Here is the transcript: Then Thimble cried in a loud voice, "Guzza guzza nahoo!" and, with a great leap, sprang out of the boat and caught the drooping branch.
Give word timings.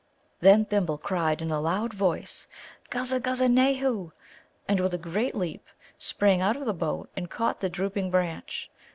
Then 0.39 0.65
Thimble 0.65 0.97
cried 0.97 1.43
in 1.43 1.51
a 1.51 1.61
loud 1.61 1.93
voice, 1.93 2.47
"Guzza 2.89 3.19
guzza 3.19 3.47
nahoo!" 3.47 4.09
and, 4.67 4.79
with 4.79 4.95
a 4.95 4.97
great 4.97 5.35
leap, 5.35 5.67
sprang 5.99 6.41
out 6.41 6.55
of 6.55 6.65
the 6.65 6.73
boat 6.73 7.11
and 7.15 7.29
caught 7.29 7.59
the 7.59 7.69
drooping 7.69 8.09
branch. 8.09 8.71